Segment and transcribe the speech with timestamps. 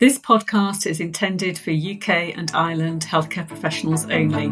[0.00, 4.48] This podcast is intended for UK and Ireland healthcare professionals only.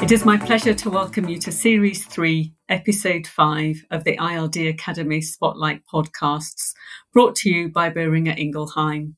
[0.00, 4.56] It is my pleasure to welcome you to Series 3, Episode 5 of the ILD
[4.58, 6.74] Academy Spotlight podcasts,
[7.12, 9.16] brought to you by Boehringer Ingelheim.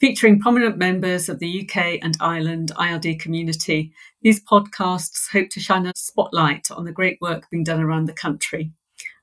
[0.00, 3.92] Featuring prominent members of the UK and Ireland ILD community,
[4.22, 8.14] these podcasts hope to shine a spotlight on the great work being done around the
[8.14, 8.72] country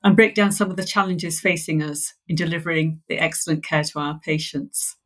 [0.02, 3.98] and break down some of the challenges facing us in delivering the excellent care to
[3.98, 4.96] our patients.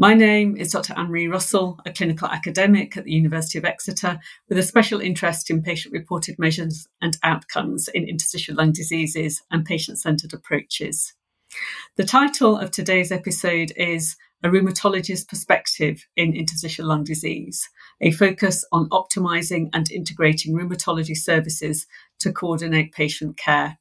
[0.00, 0.94] My name is Dr.
[0.96, 5.62] Anne-Marie Russell, a clinical academic at the University of Exeter with a special interest in
[5.62, 11.14] patient reported measures and outcomes in interstitial lung diseases and patient centered approaches.
[11.96, 17.68] The title of today's episode is A Rheumatologist's Perspective in Interstitial Lung Disease,
[18.00, 21.86] a focus on optimizing and integrating rheumatology services
[22.20, 23.78] to coordinate patient care.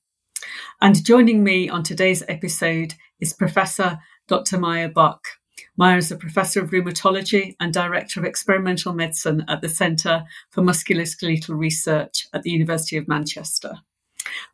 [0.82, 4.58] And joining me on today's episode is Professor Dr.
[4.58, 5.24] Maya Buch.
[5.76, 10.62] Maya is a professor of rheumatology and director of experimental medicine at the Centre for
[10.62, 13.80] Musculoskeletal Research at the University of Manchester.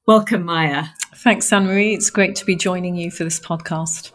[0.05, 0.85] Welcome, Maya.
[1.15, 1.93] Thanks, Anne Marie.
[1.93, 4.11] It's great to be joining you for this podcast.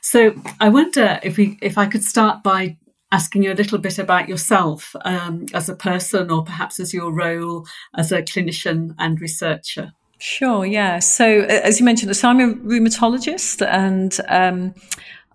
[0.00, 2.76] So, I wonder if we, if I could start by
[3.12, 7.12] asking you a little bit about yourself um, as a person, or perhaps as your
[7.12, 7.66] role
[7.96, 9.92] as a clinician and researcher.
[10.24, 11.00] Sure, yeah.
[11.00, 14.72] So, as you mentioned, so I'm a rheumatologist and um,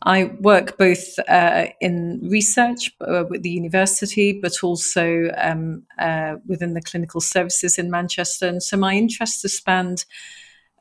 [0.03, 6.73] I work both uh, in research uh, with the university, but also um, uh, within
[6.73, 8.47] the clinical services in Manchester.
[8.47, 10.05] And so, my interests have spanned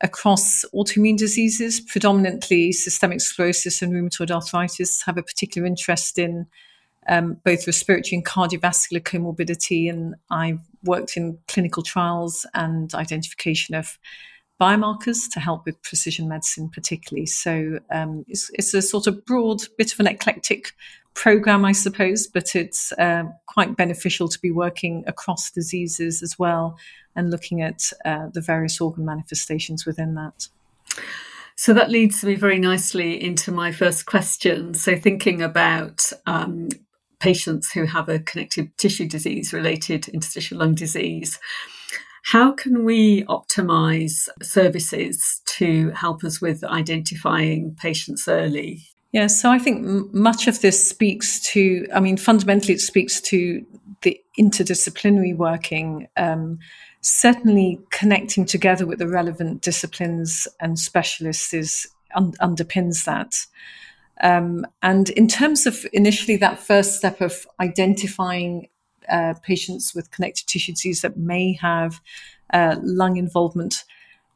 [0.02, 6.46] across autoimmune diseases, predominantly systemic sclerosis and rheumatoid arthritis, have a particular interest in
[7.08, 9.90] um, both respiratory and cardiovascular comorbidity.
[9.90, 13.98] And I've worked in clinical trials and identification of
[14.60, 17.26] biomarkers to help with precision medicine, particularly.
[17.26, 20.72] So um, it's, it's, a sort of broad, bit of an eclectic
[21.14, 26.78] program, I suppose, but it's uh, quite beneficial to be working across diseases as well
[27.14, 30.48] and looking at uh, the various organ manifestations within that.
[31.56, 34.74] So that leads me very nicely into my first question.
[34.74, 36.68] So, thinking about um,
[37.18, 41.38] patients who have a connective tissue disease related interstitial lung disease.
[42.24, 48.82] How can we optimize services to help us with identifying patients early?
[49.12, 53.64] Yeah, so I think much of this speaks to, I mean, fundamentally, it speaks to
[54.02, 56.08] the interdisciplinary working.
[56.16, 56.58] Um,
[57.00, 63.32] certainly, connecting together with the relevant disciplines and specialists is un- underpins that.
[64.22, 68.68] Um, and in terms of initially that first step of identifying
[69.08, 72.00] uh, patients with connective tissue disease that may have
[72.52, 73.84] uh, lung involvement,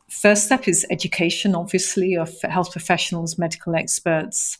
[0.08, 4.58] first step is education, obviously, of health professionals, medical experts.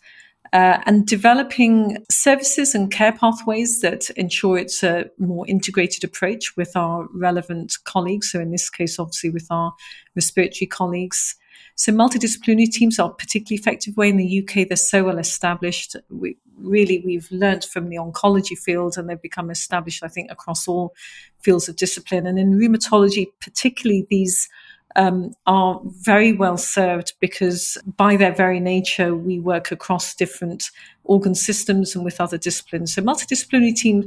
[0.52, 6.74] Uh, and developing services and care pathways that ensure it's a more integrated approach with
[6.74, 8.32] our relevant colleagues.
[8.32, 9.72] So, in this case, obviously, with our
[10.16, 11.36] respiratory colleagues,
[11.80, 14.68] so multidisciplinary teams are particularly effective way in the UK.
[14.68, 15.96] They're so well established.
[16.10, 20.68] We really we've learned from the oncology field, and they've become established, I think, across
[20.68, 20.92] all
[21.38, 22.26] fields of discipline.
[22.26, 24.46] And in rheumatology, particularly, these
[24.94, 30.70] um, are very well served because by their very nature, we work across different
[31.04, 32.94] organ systems and with other disciplines.
[32.94, 34.04] So multidisciplinary team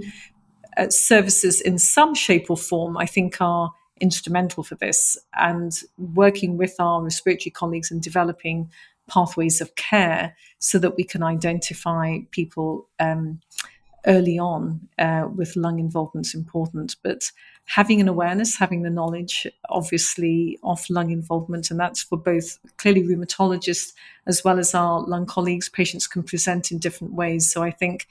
[0.77, 3.71] uh, services in some shape or form, I think, are
[4.03, 8.69] instrumental for this and working with our respiratory colleagues and developing
[9.07, 13.39] pathways of care so that we can identify people um,
[14.05, 16.97] early on uh, with lung involvement is important.
[17.01, 17.31] But
[17.65, 23.03] having an awareness, having the knowledge, obviously, of lung involvement, and that's for both clearly
[23.03, 23.93] rheumatologists
[24.27, 25.69] as well as our lung colleagues.
[25.69, 27.49] Patients can present in different ways.
[27.51, 28.07] So I think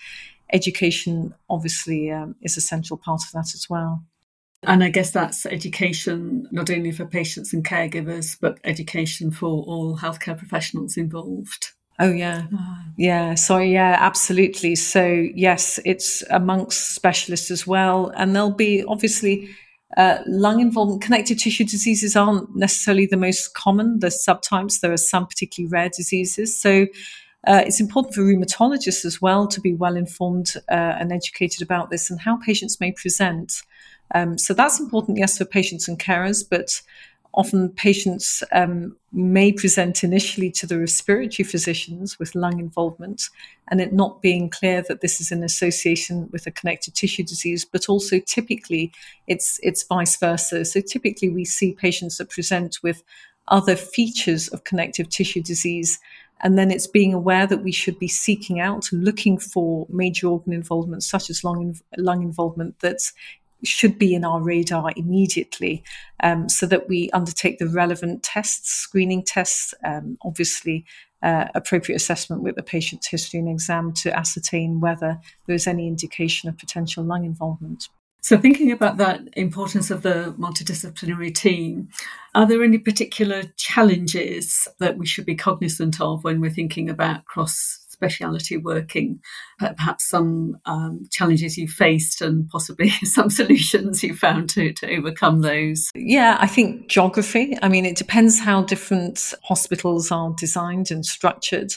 [0.52, 4.02] education, obviously, um, is a central part of that as well.
[4.64, 9.98] And I guess that's education not only for patients and caregivers, but education for all
[9.98, 11.72] healthcare professionals involved.
[11.98, 12.84] Oh yeah, ah.
[12.96, 13.34] yeah.
[13.34, 14.76] So yeah, absolutely.
[14.76, 15.04] So
[15.34, 19.50] yes, it's amongst specialists as well, and there'll be obviously
[19.96, 21.02] uh, lung involvement.
[21.02, 23.98] Connective tissue diseases aren't necessarily the most common.
[23.98, 24.81] There's subtypes.
[24.81, 26.58] There are some particularly rare diseases.
[26.58, 26.87] So
[27.46, 31.90] uh, it's important for rheumatologists as well to be well informed uh, and educated about
[31.90, 33.62] this and how patients may present.
[34.14, 36.82] Um, so that's important, yes, for patients and carers, but
[37.35, 43.23] often patients um, may present initially to the respiratory physicians with lung involvement
[43.69, 47.64] and it not being clear that this is an association with a connective tissue disease
[47.64, 48.93] but also typically
[49.29, 53.03] it's it's vice versa so typically we see patients that present with
[53.49, 55.99] other features of connective tissue disease.
[56.44, 60.53] And then it's being aware that we should be seeking out, looking for major organ
[60.53, 62.99] involvement, such as lung, lung involvement, that
[63.64, 65.82] should be in our radar immediately
[66.23, 70.85] um, so that we undertake the relevant tests, screening tests, um, obviously
[71.23, 76.49] uh, appropriate assessment with the patient's history and exam to ascertain whether there's any indication
[76.49, 77.88] of potential lung involvement.
[78.25, 81.88] So, thinking about that importance of the multidisciplinary team,
[82.37, 87.25] are there any particular challenges that we should be cognizant of when we're thinking about
[87.25, 89.20] cross speciality working,
[89.58, 95.43] perhaps some um, challenges you faced and possibly some solutions you found to, to overcome
[95.43, 95.90] those?
[95.94, 97.56] Yeah, I think geography.
[97.62, 101.72] I mean, it depends how different hospitals are designed and structured.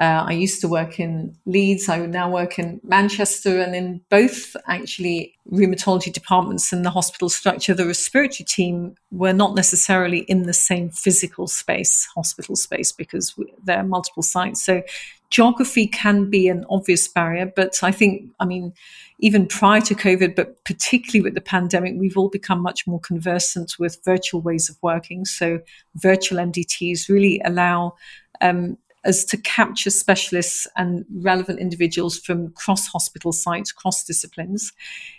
[0.00, 1.86] Uh, I used to work in Leeds.
[1.90, 7.74] I now work in Manchester, and in both actually rheumatology departments and the hospital structure,
[7.74, 13.78] the respiratory team were not necessarily in the same physical space, hospital space, because there
[13.78, 14.64] are multiple sites.
[14.64, 14.82] So
[15.28, 18.72] geography can be an obvious barrier, but I think, I mean,
[19.18, 23.78] even prior to COVID, but particularly with the pandemic, we've all become much more conversant
[23.78, 25.26] with virtual ways of working.
[25.26, 25.60] So
[25.94, 27.96] virtual MDTs really allow
[28.40, 34.72] um, as to capture specialists and relevant individuals from cross hospital sites, cross disciplines.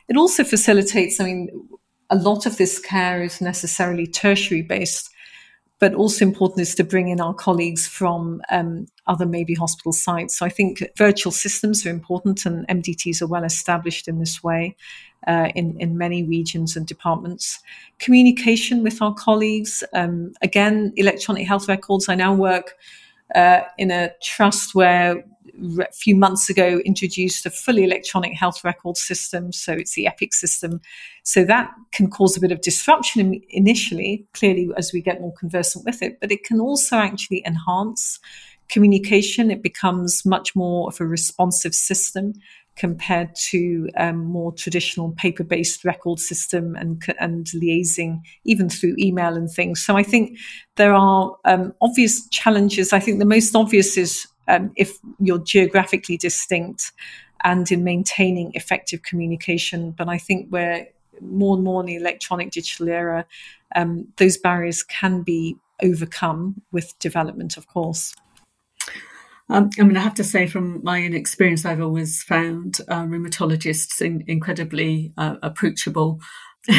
[0.07, 1.49] It also facilitates, I mean,
[2.09, 5.09] a lot of this care is necessarily tertiary based,
[5.79, 10.37] but also important is to bring in our colleagues from um, other maybe hospital sites.
[10.37, 14.75] So I think virtual systems are important and MDTs are well established in this way.
[15.27, 17.59] Uh, in, in many regions and departments.
[17.99, 19.83] Communication with our colleagues.
[19.93, 22.09] Um, again, electronic health records.
[22.09, 22.75] I now work
[23.35, 25.23] uh, in a trust where
[25.79, 29.51] a few months ago introduced a fully electronic health record system.
[29.51, 30.81] So it's the EPIC system.
[31.23, 35.85] So that can cause a bit of disruption initially, clearly, as we get more conversant
[35.85, 38.19] with it, but it can also actually enhance
[38.71, 39.51] communication.
[39.51, 42.33] It becomes much more of a responsive system
[42.77, 49.51] compared to um, more traditional paper-based record system and and liaising even through email and
[49.51, 49.85] things.
[49.85, 50.37] So I think
[50.77, 52.93] there are um, obvious challenges.
[52.93, 56.91] I think the most obvious is um, if you're geographically distinct
[57.43, 59.91] and in maintaining effective communication.
[59.91, 60.87] But I think we're
[61.19, 63.25] more and more in the electronic digital era,
[63.75, 68.13] um, those barriers can be overcome with development, of course.
[69.51, 73.03] Um, I mean, I have to say, from my own experience, I've always found uh,
[73.03, 76.21] rheumatologists in, incredibly uh, approachable.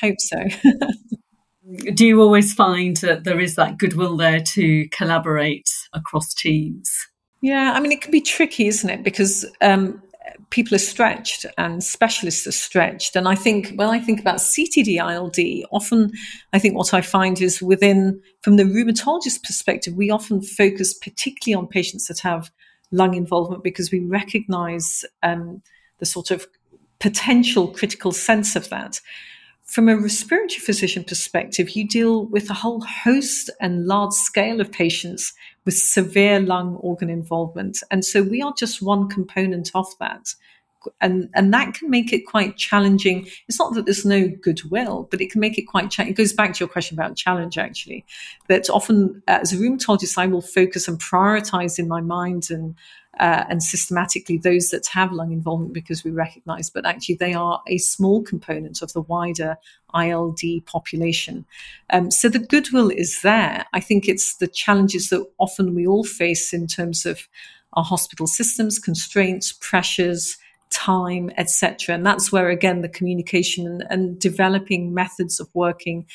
[0.00, 0.36] Hope so.
[1.94, 6.90] Do you always find that there is that goodwill there to collaborate across teams?
[7.40, 9.02] Yeah, I mean, it can be tricky, isn't it?
[9.02, 10.02] Because um,
[10.50, 13.16] people are stretched and specialists are stretched.
[13.16, 16.12] And I think when I think about CTD ILD, often
[16.52, 21.58] I think what I find is within, from the rheumatologist perspective, we often focus particularly
[21.58, 22.50] on patients that have
[22.90, 25.62] lung involvement because we recognize um,
[25.98, 26.46] the sort of
[27.00, 29.00] potential critical sense of that.
[29.68, 34.72] From a respiratory physician perspective, you deal with a whole host and large scale of
[34.72, 35.34] patients
[35.66, 37.82] with severe lung organ involvement.
[37.90, 40.34] And so we are just one component of that.
[41.02, 43.28] And, and that can make it quite challenging.
[43.46, 46.14] It's not that there's no goodwill, but it can make it quite challenging.
[46.14, 48.06] It goes back to your question about challenge, actually.
[48.48, 52.74] That often, as a rheumatologist, I will focus and prioritize in my mind and
[53.18, 57.62] uh, and systematically those that have lung involvement because we recognize, but actually they are
[57.66, 59.56] a small component of the wider
[59.94, 61.44] ILD population.
[61.90, 63.66] Um, so the goodwill is there.
[63.72, 67.28] I think it's the challenges that often we all face in terms of
[67.74, 70.38] our hospital systems, constraints, pressures,
[70.70, 71.94] time, etc.
[71.94, 76.06] And that's where again the communication and, and developing methods of working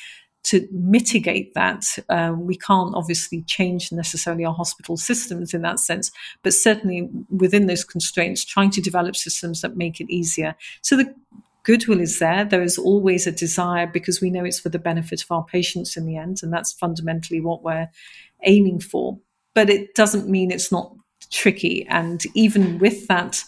[0.43, 6.11] to mitigate that, um, we can't obviously change necessarily our hospital systems in that sense,
[6.43, 10.55] but certainly within those constraints, trying to develop systems that make it easier.
[10.81, 11.15] So the
[11.63, 12.43] goodwill is there.
[12.43, 15.95] There is always a desire because we know it's for the benefit of our patients
[15.95, 17.89] in the end, and that's fundamentally what we're
[18.43, 19.17] aiming for.
[19.53, 20.93] But it doesn't mean it's not
[21.31, 21.85] tricky.
[21.87, 23.43] And even with that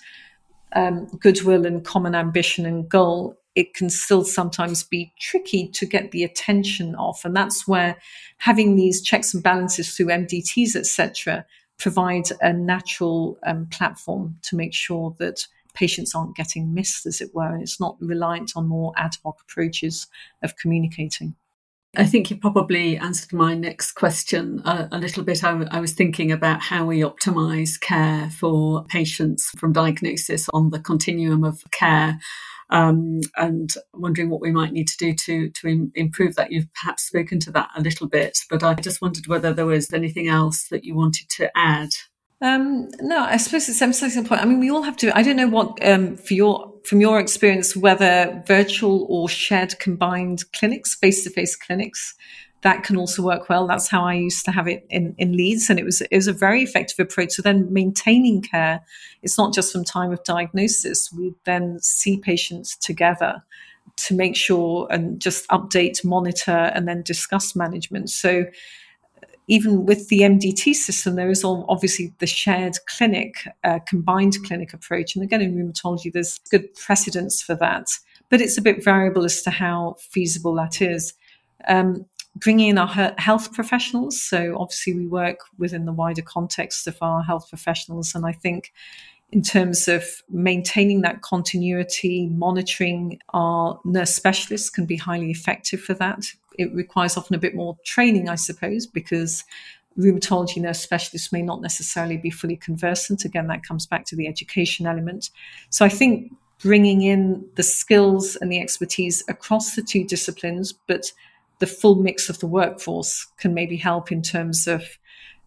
[0.75, 6.11] um, goodwill and common ambition and goal, it can still sometimes be tricky to get
[6.11, 7.19] the attention of.
[7.23, 7.97] And that's where
[8.37, 11.45] having these checks and balances through MDTs, etc.,
[11.77, 17.33] provide a natural um, platform to make sure that patients aren't getting missed, as it
[17.33, 20.07] were, and it's not reliant on more ad hoc approaches
[20.41, 21.35] of communicating.
[21.97, 25.43] I think you probably answered my next question a, a little bit.
[25.43, 31.43] I, was thinking about how we optimise care for patients from diagnosis on the continuum
[31.43, 32.19] of care.
[32.71, 36.51] Um, and wondering what we might need to do to to Im- improve that.
[36.51, 39.93] You've perhaps spoken to that a little bit, but I just wondered whether there was
[39.93, 41.89] anything else that you wanted to add.
[42.41, 44.41] Um, no, I suppose it's emphasizing the point.
[44.41, 45.17] I mean, we all have to.
[45.17, 50.43] I don't know what um, for your from your experience whether virtual or shared combined
[50.51, 52.13] clinics, face to face clinics,
[52.61, 53.67] that can also work well.
[53.67, 56.27] That's how I used to have it in, in Leeds, and it was it was
[56.27, 57.33] a very effective approach.
[57.33, 58.81] So then maintaining care,
[59.21, 61.11] it's not just from time of diagnosis.
[61.13, 63.43] We then see patients together
[63.97, 68.09] to make sure and just update, monitor, and then discuss management.
[68.09, 68.45] So
[69.47, 75.15] even with the MDT system, there is obviously the shared clinic, uh, combined clinic approach.
[75.15, 77.87] And again, in rheumatology, there's good precedence for that,
[78.29, 81.13] but it's a bit variable as to how feasible that is.
[81.67, 82.05] Um,
[82.37, 84.21] bringing in our health professionals.
[84.21, 88.13] So obviously, we work within the wider context of our health professionals.
[88.13, 88.73] And I think
[89.31, 95.93] in terms of maintaining that continuity, monitoring our nurse specialists can be highly effective for
[95.95, 96.25] that
[96.57, 99.43] it requires often a bit more training, I suppose, because
[99.97, 103.23] rheumatology nurse specialists may not necessarily be fully conversant.
[103.23, 105.29] Again, that comes back to the education element.
[105.69, 111.11] So I think bringing in the skills and the expertise across the two disciplines, but
[111.59, 114.83] the full mix of the workforce can maybe help in terms of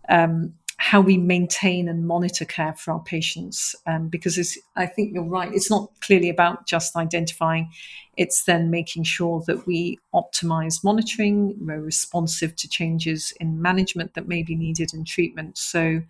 [0.08, 3.74] um, how we maintain and monitor care for our patients.
[3.86, 7.68] Um, because I think you're right, it's not clearly about just identifying,
[8.16, 14.28] it's then making sure that we optimize monitoring, we're responsive to changes in management that
[14.28, 15.58] may be needed in treatment.
[15.58, 16.00] So,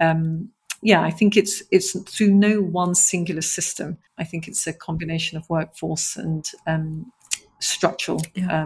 [0.00, 3.98] um, yeah, I think it's it's through no one singular system.
[4.18, 7.10] I think it's a combination of workforce and um,
[7.58, 8.62] structural yeah.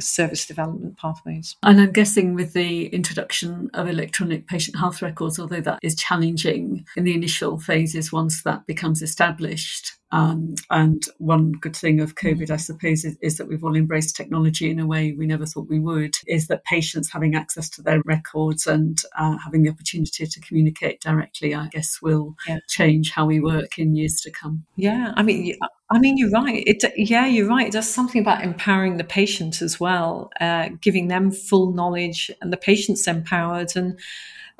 [0.00, 1.56] Service development pathways.
[1.62, 6.86] And I'm guessing with the introduction of electronic patient health records, although that is challenging
[6.96, 12.48] in the initial phases once that becomes established, um, and one good thing of COVID,
[12.48, 15.68] I suppose, is, is, that we've all embraced technology in a way we never thought
[15.68, 20.24] we would, is that patients having access to their records and uh, having the opportunity
[20.24, 22.58] to communicate directly, I guess, will yeah.
[22.68, 24.64] change how we work in years to come.
[24.76, 25.56] Yeah, I mean,
[25.90, 26.62] I mean, you're right.
[26.64, 27.66] It, yeah, you're right.
[27.66, 32.52] It does something about empowering the patient as well, uh, giving them full knowledge and
[32.52, 33.74] the patient's empowered.
[33.74, 33.98] And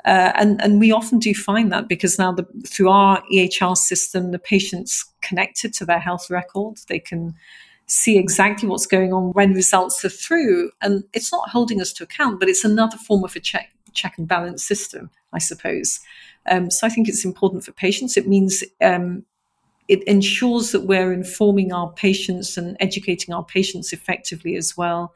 [0.05, 4.31] uh, and, and we often do find that because now the, through our EHR system,
[4.31, 6.77] the patient's connected to their health record.
[6.87, 7.33] They can
[7.87, 10.71] see exactly what's going on when results are through.
[10.81, 14.17] And it's not holding us to account, but it's another form of a check, check
[14.19, 15.99] and balance system, I suppose.
[16.45, 18.15] Um, so I think it's important for patients.
[18.15, 19.25] It means um,
[19.87, 25.15] it ensures that we're informing our patients and educating our patients effectively as well.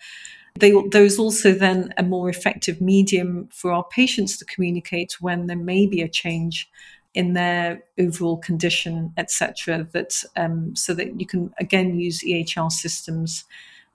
[0.55, 5.47] They, there is also then a more effective medium for our patients to communicate when
[5.47, 6.69] there may be a change
[7.13, 9.87] in their overall condition, etc.
[9.91, 13.45] That um, so that you can again use EHR systems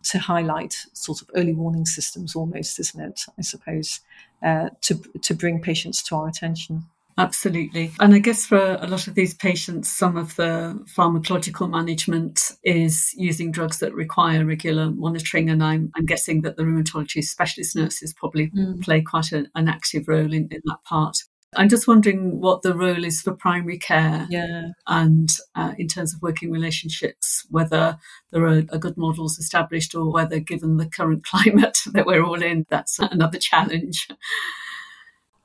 [0.04, 3.24] to highlight sort of early warning systems, almost, isn't it?
[3.38, 4.00] I suppose
[4.42, 6.86] uh, to to bring patients to our attention.
[7.16, 7.92] Absolutely.
[8.00, 13.12] And I guess for a lot of these patients, some of the pharmacological management is
[13.14, 15.48] using drugs that require regular monitoring.
[15.48, 18.82] And I'm, I'm guessing that the rheumatology specialist nurses probably mm.
[18.82, 21.18] play quite a, an active role in, in that part.
[21.56, 24.70] I'm just wondering what the role is for primary care yeah.
[24.86, 27.98] and uh, in terms of working relationships, whether
[28.32, 32.42] there are, are, good models established or whether, given the current climate that we're all
[32.42, 34.08] in, that's another challenge.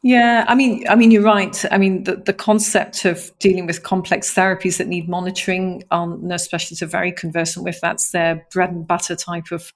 [0.01, 1.65] Yeah, I mean, I mean, you're right.
[1.71, 6.45] I mean, the, the concept of dealing with complex therapies that need monitoring, um, nurse
[6.45, 7.81] specialists are very conversant with.
[7.81, 9.73] That's their bread and butter type of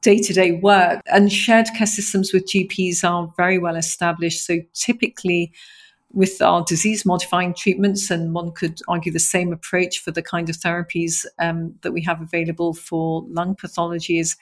[0.00, 1.02] day to day work.
[1.12, 4.46] And shared care systems with GPs are very well established.
[4.46, 5.52] So typically,
[6.10, 10.48] with our disease modifying treatments, and one could argue the same approach for the kind
[10.48, 14.36] of therapies um, that we have available for lung pathology is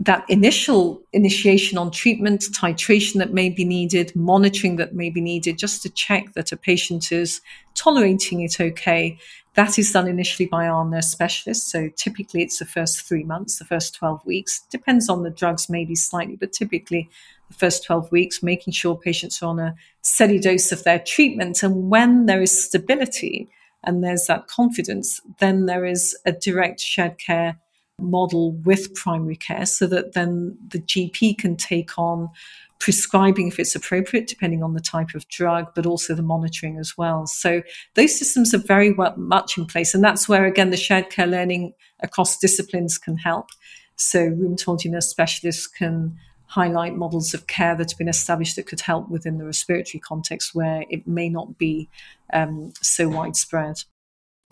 [0.00, 5.58] that initial initiation on treatment, titration that may be needed, monitoring that may be needed,
[5.58, 7.40] just to check that a patient is
[7.74, 9.18] tolerating it okay.
[9.54, 11.68] That is done initially by our nurse specialist.
[11.68, 14.60] So typically it's the first three months, the first 12 weeks.
[14.70, 17.10] Depends on the drugs, maybe slightly, but typically
[17.48, 21.64] the first 12 weeks, making sure patients are on a steady dose of their treatment.
[21.64, 23.48] And when there is stability
[23.82, 27.58] and there's that confidence, then there is a direct shared care
[27.98, 32.30] model with primary care so that then the GP can take on
[32.78, 36.96] prescribing if it's appropriate, depending on the type of drug, but also the monitoring as
[36.96, 37.26] well.
[37.26, 37.62] So
[37.94, 39.94] those systems are very well, much in place.
[39.94, 43.48] And that's where, again, the shared care learning across disciplines can help.
[43.96, 48.80] So rheumatology nurse specialists can highlight models of care that have been established that could
[48.80, 51.88] help within the respiratory context where it may not be
[52.32, 53.82] um, so widespread.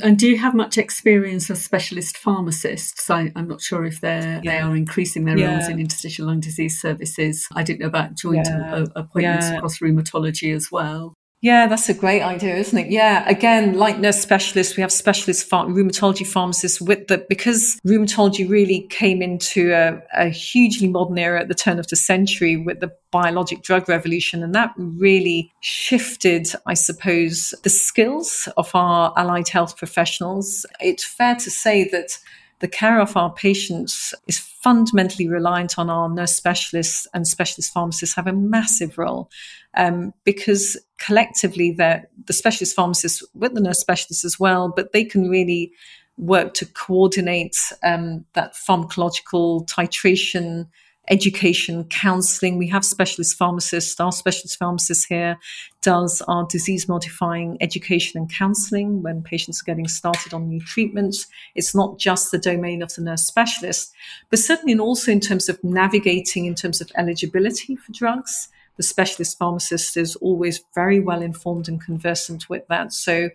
[0.02, 3.08] And do you have much experience of specialist pharmacists?
[3.08, 4.50] I, am not sure if they're yeah.
[4.52, 5.54] they are increasing their yeah.
[5.54, 7.46] roles in interstitial lung disease services.
[7.54, 8.84] I didn't know about joint yeah.
[8.94, 11.14] appointments across rheumatology as well.
[11.46, 12.90] Yeah, that's a great idea, isn't it?
[12.90, 13.24] Yeah.
[13.28, 19.22] Again, like nurse specialists, we have specialist rheumatology pharmacists with the, because rheumatology really came
[19.22, 23.62] into a, a hugely modern era at the turn of the century with the biologic
[23.62, 24.42] drug revolution.
[24.42, 30.66] And that really shifted, I suppose, the skills of our allied health professionals.
[30.80, 32.18] It's fair to say that
[32.60, 38.16] the care of our patients is fundamentally reliant on our nurse specialists and specialist pharmacists
[38.16, 39.30] have a massive role
[39.74, 45.28] um, because collectively the specialist pharmacists with the nurse specialists as well, but they can
[45.28, 45.70] really
[46.16, 50.66] work to coordinate um, that pharmacological titration
[51.08, 52.58] education, counseling.
[52.58, 53.98] We have specialist pharmacists.
[54.00, 55.38] Our specialist pharmacist here
[55.82, 61.26] does our disease modifying education and counseling when patients are getting started on new treatments.
[61.54, 63.92] It's not just the domain of the nurse specialist,
[64.30, 68.48] but certainly also in terms of navigating in terms of eligibility for drugs.
[68.76, 72.92] The specialist pharmacist is always very well informed and conversant with that.
[72.92, 73.30] So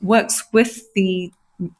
[0.00, 1.32] works with the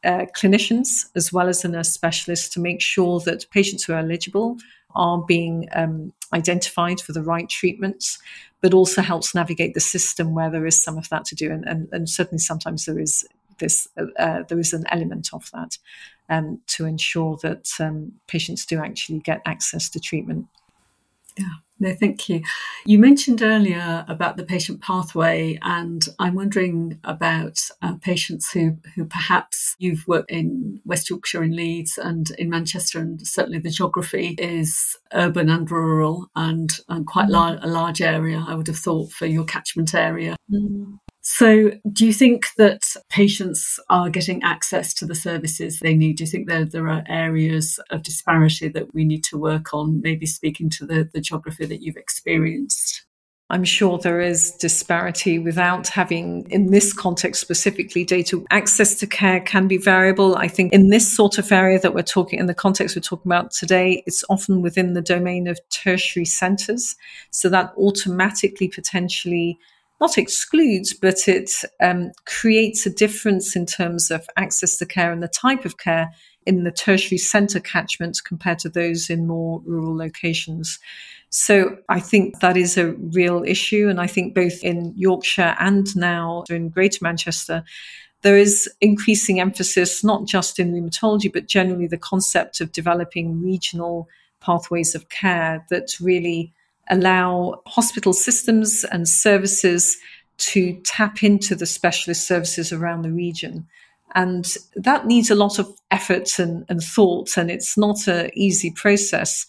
[0.03, 3.99] uh, clinicians as well as the nurse specialists to make sure that patients who are
[3.99, 4.57] eligible
[4.95, 8.19] are being um, identified for the right treatments,
[8.61, 11.51] but also helps navigate the system where there is some of that to do.
[11.51, 13.25] And, and, and certainly sometimes there is
[13.59, 15.77] this, uh, uh, there is an element of that
[16.29, 20.47] um, to ensure that um, patients do actually get access to treatment.
[21.37, 21.45] Yeah.
[21.77, 22.41] No, thank you.
[22.85, 29.03] You mentioned earlier about the patient pathway, and I'm wondering about uh, patients who, who
[29.03, 34.35] perhaps you've worked in West Yorkshire and Leeds and in Manchester, and certainly the geography
[34.37, 39.11] is urban and rural and, and quite lar- a large area, I would have thought,
[39.11, 40.37] for your catchment area.
[40.49, 40.93] Mm-hmm.
[41.27, 46.17] So, do you think that patients are getting access to the services they need?
[46.17, 50.01] Do you think there, there are areas of disparity that we need to work on,
[50.01, 53.07] maybe speaking to the, the geography that you've experienced?
[53.49, 58.43] I'm sure there is disparity without having, in this context specifically, data.
[58.51, 60.35] Access to care can be variable.
[60.35, 63.31] I think in this sort of area that we're talking, in the context we're talking
[63.31, 66.95] about today, it's often within the domain of tertiary centres.
[67.31, 69.57] So that automatically potentially
[70.01, 75.23] not excludes, but it um, creates a difference in terms of access to care and
[75.23, 76.11] the type of care
[76.45, 80.79] in the tertiary centre catchments compared to those in more rural locations.
[81.29, 83.89] So I think that is a real issue.
[83.89, 87.63] And I think both in Yorkshire and now in Greater Manchester,
[88.21, 94.07] there is increasing emphasis, not just in rheumatology, but generally the concept of developing regional
[94.39, 96.53] pathways of care that really
[96.89, 99.97] allow hospital systems and services
[100.37, 103.67] to tap into the specialist services around the region.
[104.13, 108.71] And that needs a lot of effort and, and thought, and it's not an easy
[108.71, 109.45] process.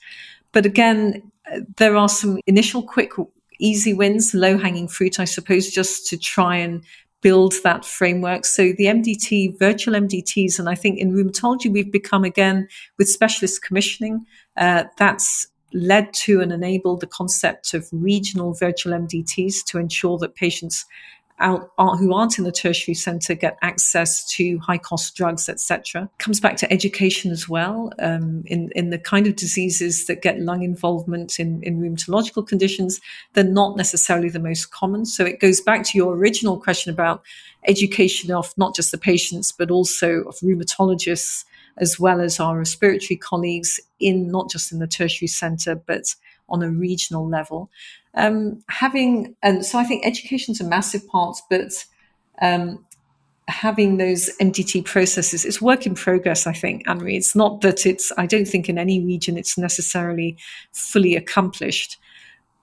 [0.52, 1.30] But again,
[1.76, 3.12] there are some initial quick,
[3.60, 6.82] easy wins, low hanging fruit, I suppose, just to try and
[7.22, 8.44] build that framework.
[8.44, 12.68] So the MDT, virtual MDTs, and I think in rheumatology, we've become again
[12.98, 19.64] with specialist commissioning, uh, that's led to and enabled the concept of regional virtual MDTs
[19.66, 20.86] to ensure that patients
[21.38, 26.08] out, who aren't in the tertiary centre get access to high cost drugs, etc.
[26.16, 30.40] Comes back to education as well um, in in the kind of diseases that get
[30.40, 33.00] lung involvement in in rheumatological conditions.
[33.34, 35.04] They're not necessarily the most common.
[35.04, 37.22] So it goes back to your original question about
[37.68, 41.44] education of not just the patients but also of rheumatologists
[41.78, 46.14] as well as our respiratory colleagues in not just in the tertiary centre, but
[46.48, 47.70] on a regional level.
[48.14, 51.84] Um, having, and so I think education is a massive part, but
[52.40, 52.84] um,
[53.48, 57.16] having those MDT processes is work in progress, I think, Anne-Marie.
[57.16, 60.36] It's not that it's, I don't think in any region it's necessarily
[60.72, 61.98] fully accomplished.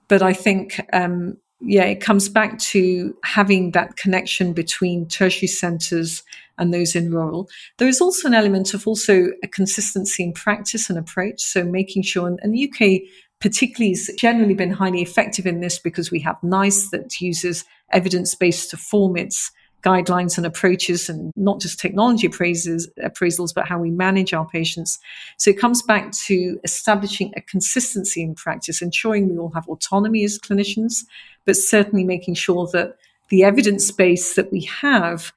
[0.07, 6.23] But I think um, yeah, it comes back to having that connection between tertiary centres
[6.57, 7.49] and those in rural.
[7.77, 11.41] There is also an element of also a consistency in practice and approach.
[11.41, 13.01] So making sure, and the UK
[13.39, 18.35] particularly has generally been highly effective in this because we have NICE that uses evidence
[18.35, 19.51] based to form its
[19.83, 24.97] guidelines and approaches and not just technology appraisals, appraisals, but how we manage our patients.
[25.37, 30.23] So it comes back to establishing a consistency in practice, ensuring we all have autonomy
[30.23, 31.03] as clinicians,
[31.45, 32.95] but certainly making sure that
[33.29, 35.33] the evidence base that we have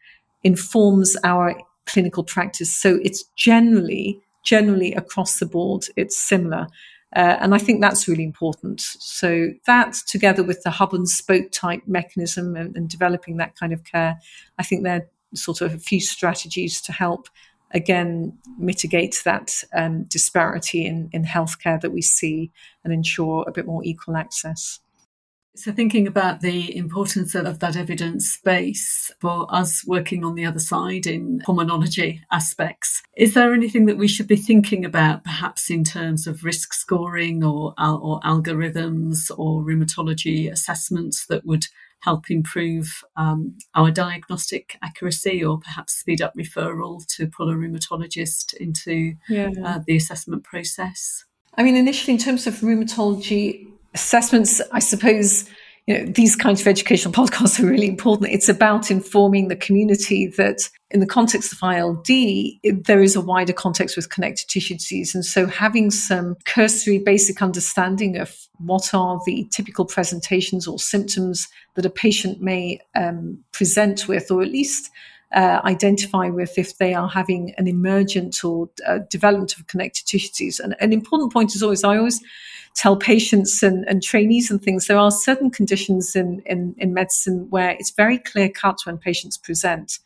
[0.47, 2.73] informs our clinical practice.
[2.73, 6.69] So it's generally generally across the board, it's similar.
[7.15, 8.81] Uh, and I think that's really important.
[8.81, 13.73] So that together with the hub and spoke type mechanism and, and developing that kind
[13.73, 14.19] of care,
[14.59, 17.29] I think they're sort of a few strategies to help
[17.73, 22.53] again mitigate that um, disparity in, in healthcare that we see
[22.85, 24.81] and ensure a bit more equal access.
[25.57, 30.59] So, thinking about the importance of that evidence base for us working on the other
[30.59, 35.83] side in pulmonology aspects, is there anything that we should be thinking about, perhaps in
[35.83, 41.65] terms of risk scoring or, or algorithms or rheumatology assessments that would
[42.01, 48.53] help improve um, our diagnostic accuracy or perhaps speed up referral to pull a rheumatologist
[48.55, 49.49] into yeah.
[49.65, 51.25] uh, the assessment process?
[51.55, 53.67] I mean, initially, in terms of rheumatology
[53.97, 55.49] assessments, I suppose,
[55.87, 58.31] you know, these kinds of educational podcasts are really important.
[58.31, 63.21] It's about informing the community that in the context of ILD, it, there is a
[63.21, 65.15] wider context with connective tissue disease.
[65.15, 71.49] And so having some cursory basic understanding of what are the typical presentations or symptoms
[71.75, 74.91] that a patient may um, present with, or at least
[75.35, 80.29] uh, identify with if they are having an emergent or uh, development of connective tissue
[80.29, 80.61] disease.
[80.61, 82.21] And an important point is always, I always
[82.75, 87.47] tell patients and, and trainees and things, there are certain conditions in, in, in medicine
[87.51, 89.99] where it's very clear cut when patients present.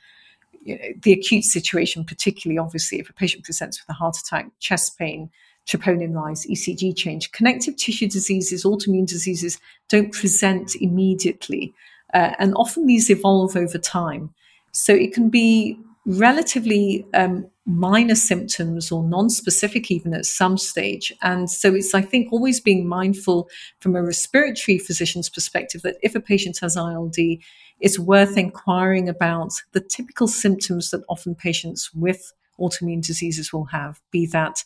[0.62, 4.50] You know, the acute situation, particularly obviously, if a patient presents with a heart attack,
[4.61, 5.30] chest pain,
[5.66, 7.33] troponin rise, ECG change.
[7.33, 11.74] Connective tissue diseases, autoimmune diseases don't present immediately.
[12.14, 14.33] Uh, and often these evolve over time.
[14.72, 21.48] So it can be relatively um, minor symptoms or non-specific even at some stage and
[21.48, 23.48] so it's i think always being mindful
[23.80, 27.14] from a respiratory physician's perspective that if a patient has ild
[27.80, 34.00] it's worth inquiring about the typical symptoms that often patients with autoimmune diseases will have
[34.11, 34.64] be that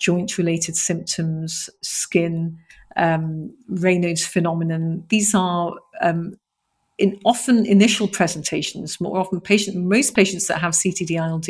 [0.00, 2.56] joint related symptoms skin
[2.96, 5.04] um, Raynaud's phenomenon.
[5.08, 6.38] These are um,
[6.98, 11.46] in often initial presentations, more often patient, most patients that have CTD-ILD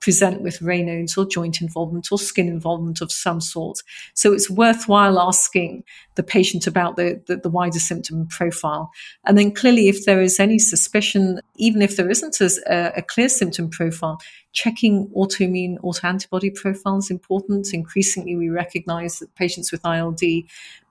[0.00, 3.78] present with Raynaud's or joint involvement or skin involvement of some sort.
[4.12, 5.84] So it's worthwhile asking
[6.16, 8.90] the patient about the, the, the wider symptom profile.
[9.24, 13.30] And then clearly, if there is any suspicion, even if there isn't a, a clear
[13.30, 14.20] symptom profile,
[14.52, 17.72] checking autoimmune autoantibody profile is important.
[17.72, 20.20] Increasingly, we recognize that patients with ILD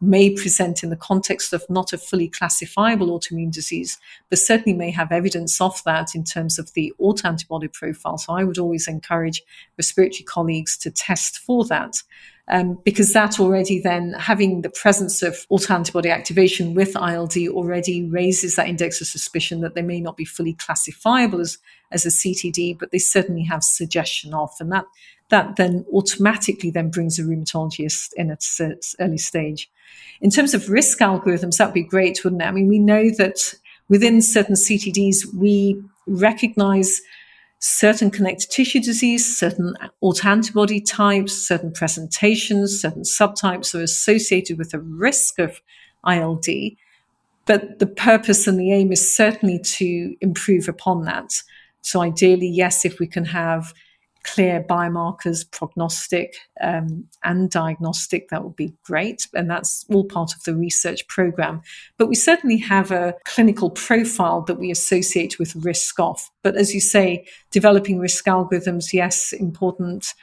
[0.01, 3.97] may present in the context of not a fully classifiable autoimmune disease,
[4.29, 8.17] but certainly may have evidence of that in terms of the autoantibody profile.
[8.17, 9.43] So I would always encourage
[9.77, 12.01] respiratory colleagues to test for that.
[12.51, 18.55] Um, because that already then having the presence of autoantibody activation with ILD already raises
[18.55, 21.59] that index of suspicion that they may not be fully classifiable as,
[21.91, 24.85] as a CTD, but they certainly have suggestion of, and that
[25.29, 29.69] that then automatically then brings a rheumatologist in at its early stage.
[30.21, 32.45] In terms of risk algorithms, that would be great, wouldn't it?
[32.45, 33.53] I mean, we know that
[33.87, 37.01] within certain CTDs, we recognize
[37.59, 44.79] certain connective tissue disease, certain autoantibody types, certain presentations, certain subtypes are associated with a
[44.79, 45.61] risk of
[46.07, 46.45] ILD.
[47.45, 51.33] But the purpose and the aim is certainly to improve upon that.
[51.81, 53.73] So ideally, yes, if we can have
[54.33, 59.27] clear biomarkers, prognostic um, and diagnostic, that would be great.
[59.33, 61.61] And that's all part of the research program.
[61.97, 66.31] But we certainly have a clinical profile that we associate with risk off.
[66.43, 70.13] But as you say, developing risk algorithms, yes, important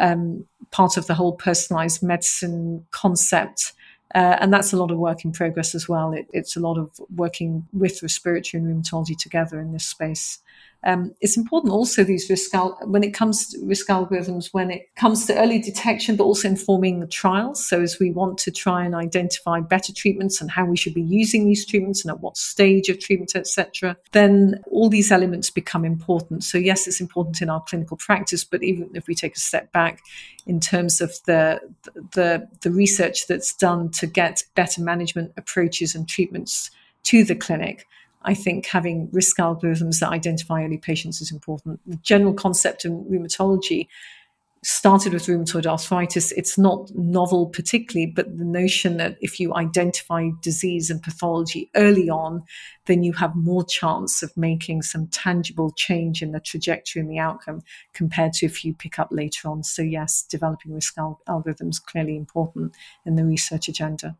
[0.00, 3.72] um, part of the whole personalized medicine concept.
[4.14, 6.12] Uh, and that's a lot of work in progress as well.
[6.12, 10.38] It, it's a lot of working with respiratory and rheumatology together in this space.
[10.84, 14.88] Um, it's important also these risk al- when it comes to risk algorithms when it
[14.96, 17.64] comes to early detection, but also informing the trials.
[17.64, 21.02] So as we want to try and identify better treatments and how we should be
[21.02, 25.84] using these treatments and at what stage of treatment, etc., then all these elements become
[25.84, 26.42] important.
[26.42, 29.70] So yes, it's important in our clinical practice, but even if we take a step
[29.72, 30.02] back
[30.46, 31.60] in terms of the
[32.12, 36.70] the the research that's done to get better management approaches and treatments
[37.04, 37.86] to the clinic
[38.24, 41.80] I think having risk algorithms that identify early patients is important.
[41.86, 43.88] The general concept in rheumatology
[44.64, 46.30] started with rheumatoid arthritis.
[46.32, 52.08] It's not novel particularly, but the notion that if you identify disease and pathology early
[52.08, 52.44] on,
[52.86, 57.18] then you have more chance of making some tangible change in the trajectory and the
[57.18, 59.64] outcome compared to if you pick up later on.
[59.64, 62.72] So yes, developing risk al- algorithms clearly important
[63.04, 64.16] in the research agenda.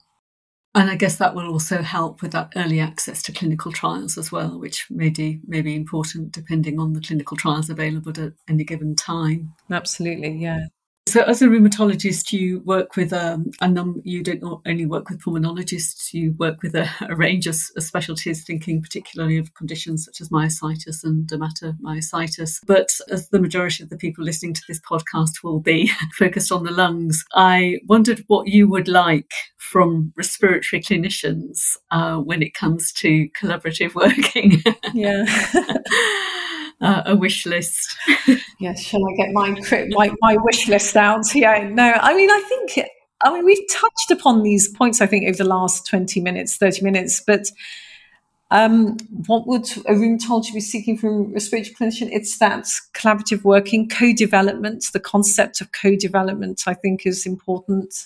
[0.74, 4.32] And I guess that will also help with that early access to clinical trials as
[4.32, 8.64] well, which may, be, may be important depending on the clinical trials available at any
[8.64, 9.52] given time.
[9.70, 10.66] Absolutely, yeah.
[11.06, 14.00] So, as a rheumatologist, you work with um, a number.
[14.04, 16.12] You don't only work with pulmonologists.
[16.12, 20.28] You work with a, a range of, of, specialties, thinking particularly of conditions such as
[20.28, 22.60] myositis and dermatomyositis.
[22.66, 26.62] But as the majority of the people listening to this podcast will be focused on
[26.62, 32.92] the lungs, I wondered what you would like from respiratory clinicians uh, when it comes
[32.94, 34.62] to collaborative working.
[34.94, 35.24] yeah.
[36.82, 37.96] uh, a wish list.
[38.60, 39.50] yes, shall I get my,
[39.90, 41.34] my my wish list out?
[41.34, 42.88] Yeah, no, I mean, I think,
[43.22, 45.00] I mean, we've touched upon these points.
[45.00, 47.46] I think over the last twenty minutes, thirty minutes, but.
[48.50, 52.10] Um, what would a rheumatologist be seeking from a respiratory clinician?
[52.12, 54.84] It's that collaborative working, co-development.
[54.92, 58.04] The concept of co-development, I think, is important.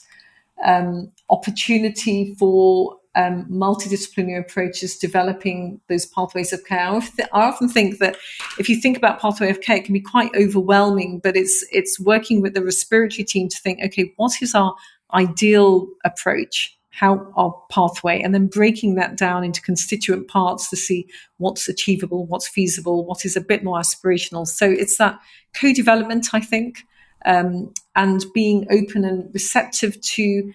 [0.64, 6.86] Um, opportunity for um, multidisciplinary approaches developing those pathways of care.
[6.88, 7.00] I
[7.32, 8.16] often think that
[8.58, 11.98] if you think about pathway of care, it can be quite overwhelming, but it's it's
[11.98, 14.74] working with the respiratory team to think, okay, what is our
[15.14, 16.76] ideal approach?
[16.90, 22.26] How our pathway, and then breaking that down into constituent parts to see what's achievable,
[22.26, 24.46] what's feasible, what is a bit more aspirational.
[24.46, 25.18] So it's that
[25.54, 26.84] co-development, I think,
[27.26, 30.52] um, and being open and receptive to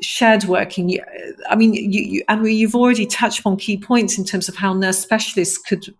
[0.00, 0.98] shared working.
[1.48, 4.72] I mean, you, you, and you've already touched on key points in terms of how
[4.74, 5.94] nurse specialists could.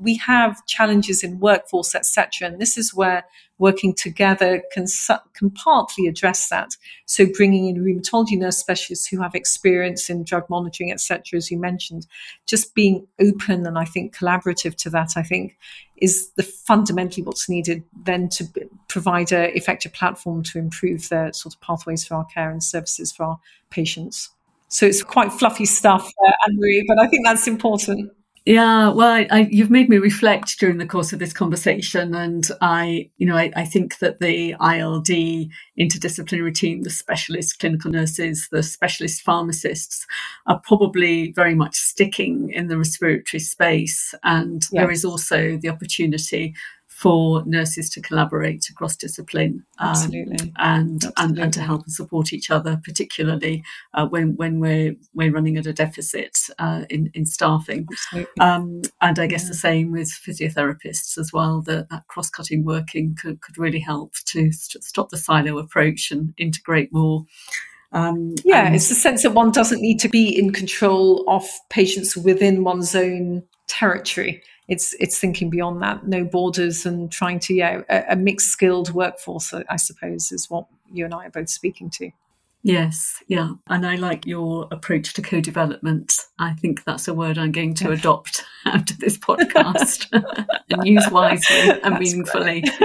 [0.00, 3.24] We have challenges in workforce, etc., and this is where
[3.58, 4.86] working together can,
[5.34, 6.76] can partly address that.
[7.06, 11.58] So bringing in rheumatology nurse specialists who have experience in drug monitoring, etc., as you
[11.58, 12.06] mentioned,
[12.46, 15.56] just being open and I think collaborative to that, I think
[15.98, 18.44] is the fundamentally what's needed then to
[18.88, 23.12] provide a effective platform to improve the sort of pathways for our care and services
[23.12, 24.30] for our patients.
[24.68, 28.10] So it's quite fluffy stuff, uh, Anne-Marie, but I think that's important.
[28.44, 32.44] Yeah, well, I, I, you've made me reflect during the course of this conversation, and
[32.60, 35.06] I, you know, I, I, think that the ILD
[35.78, 40.06] interdisciplinary team, the specialist clinical nurses, the specialist pharmacists,
[40.48, 44.70] are probably very much sticking in the respiratory space, and yes.
[44.72, 46.52] there is also the opportunity
[47.02, 50.12] for nurses to collaborate across discipline um,
[50.58, 55.32] and, and and to help and support each other, particularly uh, when when we're we're
[55.32, 57.88] running at a deficit uh, in in staffing.
[58.38, 59.48] Um, and I guess yeah.
[59.48, 61.60] the same with physiotherapists as well.
[61.62, 66.12] That that cross cutting working could could really help to st- stop the silo approach
[66.12, 67.24] and integrate more.
[67.90, 72.16] Um, yeah, it's the sense that one doesn't need to be in control of patients
[72.16, 74.40] within one's own territory
[74.72, 78.90] it's it's thinking beyond that, no borders, and trying to yeah a, a mixed skilled
[78.94, 79.52] workforce.
[79.52, 82.10] I suppose is what you and I are both speaking to.
[82.62, 83.50] Yes, yeah.
[83.66, 86.14] And I like your approach to co development.
[86.38, 90.08] I think that's a word I'm going to adopt after this podcast
[90.70, 92.62] and use wisely and meaningfully.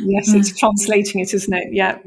[0.00, 0.58] yes, it's mm.
[0.58, 1.68] translating it, isn't it?
[1.72, 1.98] Yeah.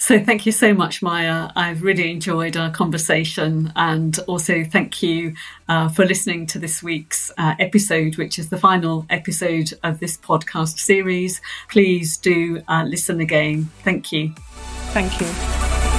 [0.00, 1.50] So thank you so much, Maya.
[1.54, 5.34] I've really enjoyed our conversation, and also thank you
[5.68, 10.16] uh, for listening to this week's uh, episode, which is the final episode of this
[10.16, 11.42] podcast series.
[11.68, 13.68] Please do uh, listen again.
[13.84, 14.32] Thank you.
[14.94, 15.89] Thank you.